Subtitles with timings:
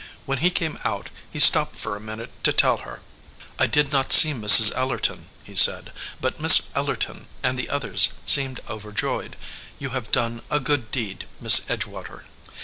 [0.25, 3.01] When he came out he stopped for a minute to tell her.
[3.59, 4.73] "I did not see Mrs.
[4.75, 9.35] Ellerton," he said, "but Miss Ellerton and the others seemed overjoyed.
[9.77, 12.23] You have done a good deed, Miss Edgewater."